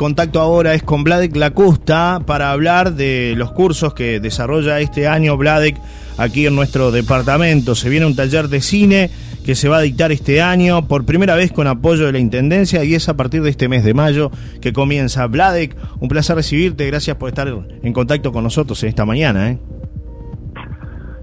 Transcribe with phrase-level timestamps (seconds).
[0.00, 5.36] contacto ahora es con Vladek Lacusta para hablar de los cursos que desarrolla este año
[5.36, 5.76] Vladek
[6.16, 7.74] aquí en nuestro departamento.
[7.74, 9.10] Se viene un taller de cine
[9.44, 12.82] que se va a dictar este año por primera vez con apoyo de la Intendencia
[12.82, 14.30] y es a partir de este mes de mayo
[14.62, 15.26] que comienza.
[15.26, 17.48] Vladek, un placer recibirte, gracias por estar
[17.82, 19.50] en contacto con nosotros esta mañana.
[19.50, 19.58] ¿eh?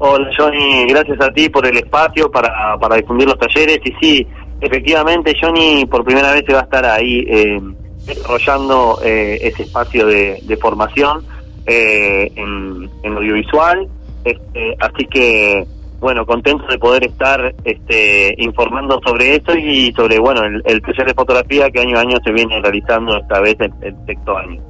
[0.00, 4.26] Hola Johnny, gracias a ti por el espacio para, para difundir los talleres y sí,
[4.60, 7.58] efectivamente Johnny por primera vez se va a estar ahí eh,
[8.06, 11.24] desarrollando eh, ese espacio de, formación
[11.66, 13.88] eh, en, en, audiovisual,
[14.24, 15.66] este, así que
[15.98, 21.06] bueno, contento de poder estar este, informando sobre esto y sobre, bueno, el, el taller
[21.06, 24.60] de fotografía que año a año se viene realizando esta vez el, el sexto año.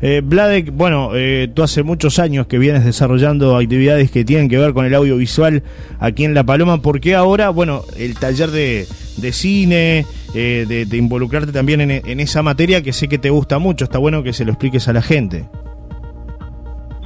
[0.00, 4.56] Eh, Vladek, bueno, eh, tú hace muchos años que vienes desarrollando actividades que tienen que
[4.56, 5.62] ver con el audiovisual
[5.98, 6.82] aquí en La Paloma.
[6.82, 8.86] ¿Por qué ahora, bueno, el taller de,
[9.32, 13.84] cine, eh, de, involucrarte también en, esa materia que sé que te gusta mucho?
[13.84, 15.48] Está bueno que se lo expliques a la gente.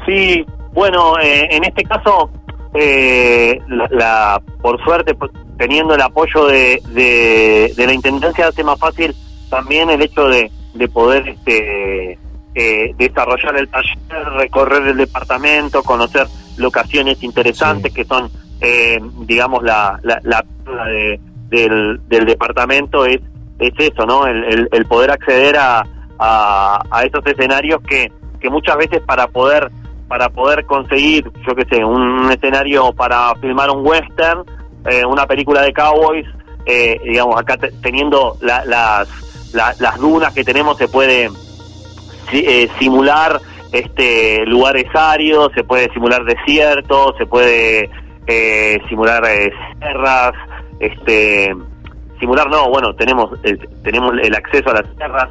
[0.07, 2.31] Sí, bueno, eh, en este caso
[2.75, 5.15] eh, la, por suerte,
[5.59, 9.15] teniendo el apoyo de, de, la Intendencia, hace más fácil
[9.51, 12.19] también el hecho de, de poder este,
[12.55, 13.99] eh, desarrollar el taller,
[14.37, 16.27] recorrer el departamento, conocer
[16.57, 20.43] locaciones interesantes que son, eh, digamos, la, la, la
[21.53, 23.21] del, del departamento es,
[23.59, 24.27] es eso, ¿no?
[24.27, 25.87] El, poder acceder a,
[26.19, 29.71] a, a esos escenarios que, que muchas veces para poder
[30.09, 34.45] para poder conseguir, yo qué sé, un escenario para filmar un western,
[34.85, 36.27] eh, una película de cowboys,
[36.67, 38.67] eh, digamos, acá teniendo las,
[39.55, 41.31] las dunas que tenemos se puede
[42.31, 43.41] eh, simular
[43.73, 47.89] este lugares áridos, se puede simular desiertos, se puede
[48.91, 49.25] simular
[49.81, 50.35] sierras,
[50.83, 51.55] este
[52.21, 53.31] simular no, bueno, tenemos
[53.83, 55.29] tenemos el acceso a las sierras,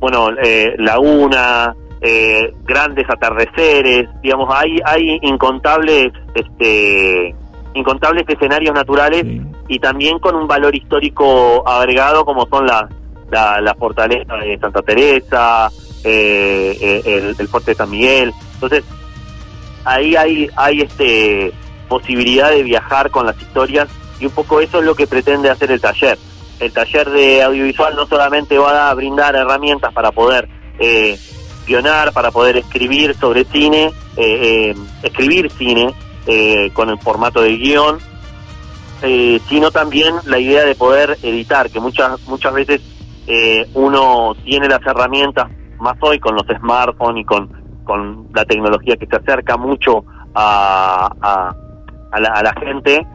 [0.00, 0.30] bueno,
[0.78, 7.34] laguna, eh, grandes atardeceres, digamos, hay, hay incontables, este,
[7.74, 9.24] incontables escenarios naturales
[9.66, 12.84] y también con un valor histórico agregado como son las
[13.30, 15.68] la, la, fortaleza de Santa Teresa,
[16.04, 18.32] eh, eh, el, fuerte de San Miguel.
[18.54, 18.84] Entonces,
[19.84, 21.52] ahí hay, hay este
[21.88, 23.88] posibilidad de viajar con las historias
[24.20, 26.18] y un poco eso es lo que pretende hacer el taller.
[26.60, 30.48] El taller de audiovisual no solamente va a brindar herramientas para poder
[30.78, 31.18] eh,
[32.14, 35.94] para poder escribir sobre cine, eh, eh, escribir cine
[36.26, 37.98] eh, con el formato de guion,
[39.48, 42.80] sino también la idea de poder editar, que muchas, muchas veces
[43.74, 45.48] uno tiene las herramientas,
[45.78, 47.48] más hoy con los smartphones y con,
[47.84, 50.04] con la tecnología que se acerca mucho
[50.34, 51.54] a,
[52.14, 53.06] la, a la gente,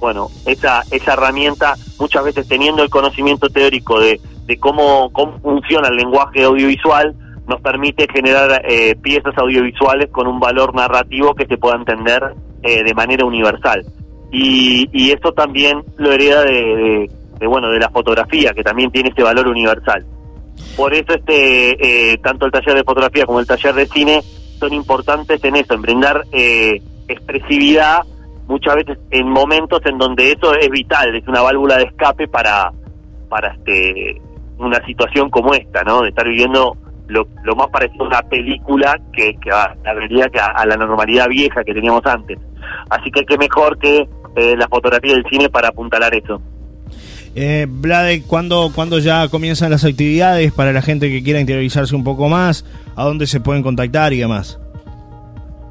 [0.00, 5.88] bueno, esa, esa herramienta, muchas veces teniendo el conocimiento teórico de, de cómo, cómo funciona
[5.88, 7.14] el lenguaje audiovisual,
[7.46, 12.82] nos permite generar eh, piezas audiovisuales con un valor narrativo que se pueda entender eh,
[12.82, 13.84] de manera universal.
[14.32, 17.10] Y, y esto también lo hereda de,
[17.46, 20.04] bueno de la fotografía, que también tiene ese valor universal.
[20.76, 24.22] Por eso este eh, tanto el taller de fotografía como el taller de cine
[24.58, 26.24] son importantes en eso, en brindar
[27.08, 28.02] expresividad
[28.46, 32.72] muchas veces en momentos en donde eso es vital, es una válvula de escape para
[33.28, 34.20] para este
[34.58, 36.02] una situación como esta, ¿no?
[36.02, 36.76] De estar viviendo
[37.08, 40.76] lo, lo más parecido a una película que, que a la realidad que a, la
[40.76, 42.38] normalidad vieja que teníamos antes.
[42.88, 46.40] Así que qué mejor que eh, la fotografía del cine para apuntalar eso.
[47.34, 52.04] Eh, Vlade, ¿cuándo, ¿cuándo ya comienzan las actividades para la gente que quiera interiorizarse un
[52.04, 52.64] poco más?
[52.94, 54.60] ¿A dónde se pueden contactar y demás?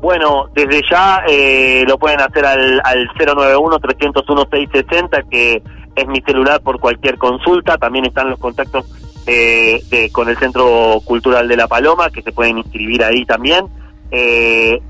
[0.04, 5.64] Bueno, desde ya eh, lo pueden hacer al, al 091-301-660, que
[5.96, 7.78] es mi celular por cualquier consulta.
[7.78, 8.86] También están los contactos
[9.26, 9.82] eh,
[10.12, 13.66] con el Centro Cultural de La Paloma, que se pueden inscribir ahí también.
[14.12, 14.82] Eh,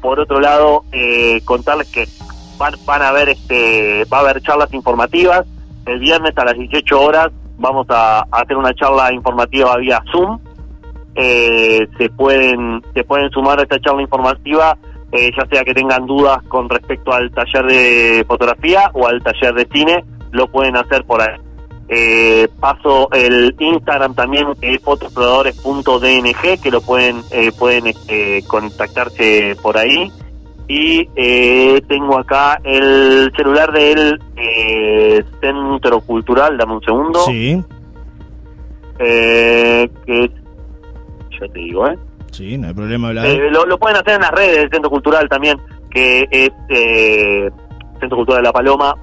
[0.00, 2.08] por otro lado, eh, contarles que
[2.58, 5.46] van, van a haber, este, va a haber charlas informativas.
[5.86, 10.40] El viernes a las 18 horas vamos a, hacer una charla informativa vía Zoom.
[11.20, 14.78] Eh, se pueden se pueden sumar a esta charla informativa,
[15.10, 19.66] ya sea que tengan dudas con respecto al taller de fotografía o al taller de
[19.72, 21.36] cine, lo pueden hacer por ahí.
[21.88, 27.92] Eh, paso el Instagram también, es fotoexploradores.dng, que lo pueden eh, pueden
[28.46, 30.12] contactarse por ahí.
[30.68, 37.20] Y eh, tengo acá el celular del eh, Centro Cultural, dame un segundo.
[37.24, 37.64] Sí.
[38.98, 40.30] Eh, que
[41.40, 41.98] ya te digo, ¿eh?
[42.32, 43.12] Sí, no hay problema.
[43.12, 45.58] Lo, lo, pueden hacer en las redes del Centro Cultural también,
[45.90, 46.50] que es
[48.00, 48.94] Centro Cultural de la Paloma,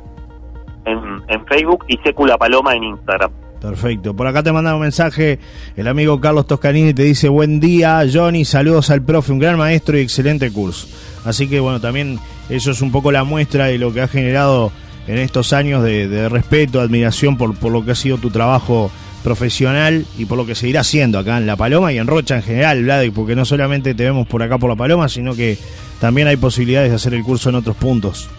[0.85, 3.31] en, Facebook y Secula Paloma en Instagram.
[3.59, 4.15] Perfecto.
[4.15, 5.39] Por acá te manda un mensaje
[5.75, 9.97] el amigo Carlos Toscanini, te dice buen día, Johnny, saludos al profe, un gran maestro
[9.97, 10.87] y excelente curso.
[11.25, 14.71] Así que bueno, también eso es un poco la muestra de lo que ha generado
[15.07, 18.91] en estos años de, respeto, admiración por, por lo que ha sido tu trabajo
[19.25, 22.43] profesional y por lo que seguirá haciendo acá en La Paloma y en Rocha en
[22.43, 25.57] general, Vlad, porque no solamente te vemos por acá por La Paloma, sino que
[25.99, 28.29] también hay posibilidades de hacer el curso en otros puntos.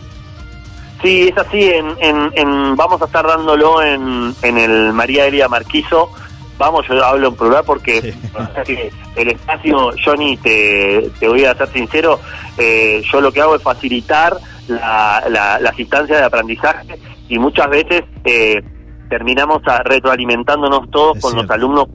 [1.03, 1.73] Sí, es así.
[1.73, 6.09] En, vamos a estar dándolo en, el María Elia Marquizo.
[6.57, 8.15] Vamos, yo hablo en plural porque
[9.17, 12.21] el espacio, Johnny, te, te voy a ser sincero,
[12.57, 14.37] eh, yo lo que hago es facilitar
[14.69, 16.99] la, las instancias de aprendizaje
[17.29, 18.63] y muchas veces eh,
[19.09, 21.87] terminamos retroalimentándonos todos con los alumnos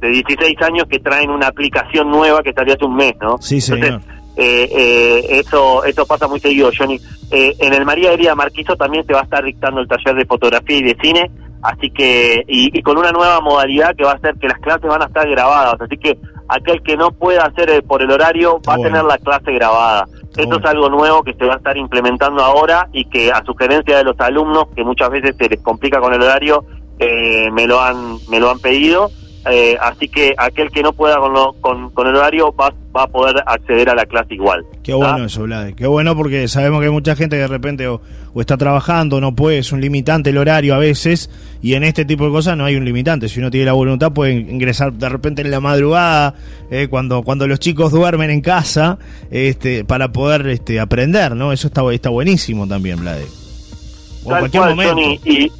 [0.00, 3.38] de 16 años que traen una aplicación nueva que salió hace un mes, ¿no?
[3.40, 4.00] Sí, señor.
[4.34, 6.98] Eh, eh, eso, eso pasa muy seguido, Johnny.
[7.30, 10.26] Eh, en el María Herida Marquizo también se va a estar dictando el taller de
[10.26, 11.30] fotografía y de cine,
[11.62, 15.02] así que, y, con una nueva modalidad que va a ser que las clases van
[15.02, 16.18] a estar grabadas, así que
[16.54, 20.06] aquel que no pueda hacer por el horario va a tener la clase grabada.
[20.36, 23.98] Esto es algo nuevo que se va a estar implementando ahora y que a sugerencia
[23.98, 26.64] de los alumnos, que muchas veces se les complica con el horario,
[26.98, 29.10] eh, me lo han me lo han pedido
[29.50, 31.16] eh, así que aquel que no pueda
[31.60, 34.64] con, con, el horario va, va, a poder acceder a la clase igual.
[34.84, 35.72] Qué bueno eso, Vlad.
[35.74, 38.00] Qué bueno porque sabemos que hay mucha gente que de repente o,
[38.36, 41.28] está trabajando, no puede, es un limitante el horario a veces,
[41.60, 43.28] y en este tipo de cosas no hay un limitante.
[43.28, 46.34] Si uno tiene la voluntad puede ingresar de repente en la madrugada,
[46.70, 48.98] eh, cuando, cuando los chicos duermen en casa,
[49.32, 51.52] este, para poder este, aprender, ¿no?
[51.52, 53.18] Eso está, está buenísimo también, Vlad.
[54.24, 55.00] O en cualquier momento.
[55.24, 55.50] y,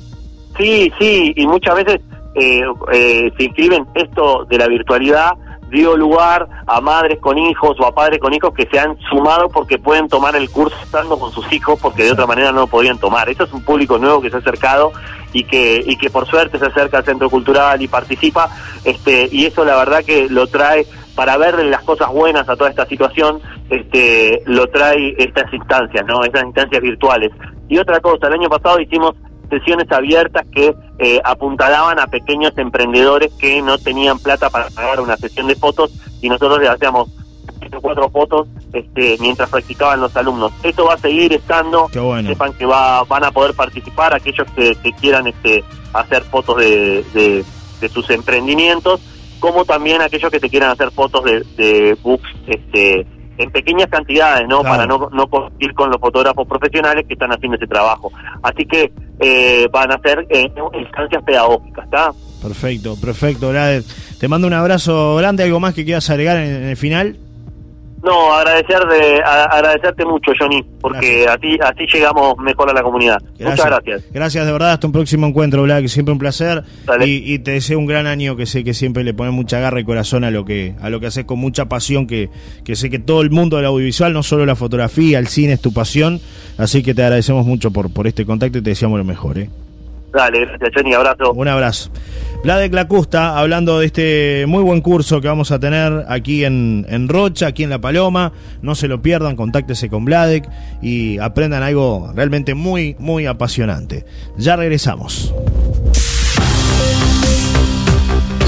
[0.56, 2.00] sí, sí, y muchas veces
[2.34, 2.62] eh,
[2.93, 5.32] eh, se inscriben, esto de la virtualidad
[5.73, 9.49] dio lugar a madres con hijos o a padres con hijos que se han sumado
[9.49, 12.67] porque pueden tomar el curso estando con sus hijos porque de otra manera no lo
[12.67, 13.31] podían tomar.
[13.31, 14.93] Eso es un público nuevo que se ha acercado
[15.32, 18.50] y que y que por suerte se acerca al centro cultural y participa
[18.84, 22.70] este y eso la verdad que lo trae para ver las cosas buenas a toda
[22.70, 23.40] esta situación,
[23.70, 26.23] este lo trae estas instancias, ¿no?
[26.25, 27.31] Estas instancias virtuales.
[27.69, 29.14] Y otra cosa, el año pasado hicimos
[29.52, 35.19] sesiones abiertas que eh, apuntalaban a pequeños emprendedores que no tenían plata para pagar una
[35.19, 37.10] sesión de fotos y nosotros le hacíamos
[37.81, 40.52] cuatro fotos este, mientras practicaban los alumnos.
[40.62, 45.26] Esto va a seguir estando, sepan que va, van a poder participar aquellos que, quieran
[45.26, 49.00] este, hacer fotos de, de, sus emprendimientos,
[49.40, 53.06] como también aquellos que te quieran hacer fotos de, de books este,
[53.38, 54.62] en pequeñas cantidades, ¿no?
[54.62, 58.12] Para no, no competir con los fotógrafos profesionales que están haciendo ese trabajo.
[58.43, 60.26] Así que eh, van a ser
[60.74, 62.12] instancias pedagógicas, ¿está?
[62.42, 63.52] Perfecto, perfecto,
[64.19, 67.16] Te mando un abrazo grande, ¿algo más que quieras agregar en el final?
[68.02, 73.19] No, agradecer de, agradecerte mucho, Johnny, porque así, así llegamos mejor a la comunidad.
[73.38, 74.02] Muchas gracias.
[74.12, 76.64] Gracias de verdad, hasta un próximo encuentro, Black, siempre un placer.
[77.04, 79.84] Y, te deseo un gran año que sé que siempre le pones mucha garra y
[79.84, 82.28] corazón a lo que, a lo que haces con mucha pasión, que,
[82.64, 85.60] que sé que todo el mundo del audiovisual, no solo la fotografía, el cine es
[85.60, 86.20] tu pasión.
[86.58, 89.38] Así que te agradecemos mucho por, por este contacto y te deseamos lo mejor.
[89.38, 89.48] ¿eh?
[90.12, 91.32] Dale, gracias Johnny, abrazo.
[91.32, 91.90] Un abrazo.
[92.42, 97.08] Vladek Lacusta, hablando de este muy buen curso que vamos a tener aquí en, en
[97.08, 98.32] Rocha, aquí en La Paloma.
[98.62, 100.48] No se lo pierdan, contáctese con Vladek
[100.82, 104.04] y aprendan algo realmente muy, muy apasionante.
[104.36, 105.32] Ya regresamos.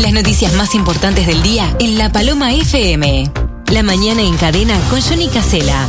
[0.01, 3.31] Las noticias más importantes del día en La Paloma FM.
[3.73, 5.87] La mañana en cadena con Johnny Casela.